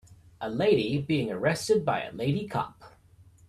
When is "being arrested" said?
0.99-1.85